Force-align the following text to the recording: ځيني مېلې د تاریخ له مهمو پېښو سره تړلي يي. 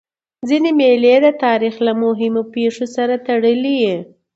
ځيني 0.47 0.71
مېلې 0.79 1.15
د 1.25 1.27
تاریخ 1.43 1.75
له 1.85 1.93
مهمو 2.03 2.43
پېښو 2.53 2.85
سره 2.95 3.13
تړلي 3.27 3.75
يي. 3.83 3.97